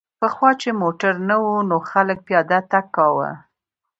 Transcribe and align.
پخوا 0.19 0.49
چې 0.61 0.69
موټر 0.81 1.13
نه 1.29 1.35
و 1.43 1.47
نو 1.69 1.77
خلک 1.91 2.17
پیاده 2.27 2.59
تګ 2.71 2.85
کاوه 2.95 3.31